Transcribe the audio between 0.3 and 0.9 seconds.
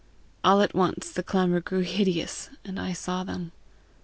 All at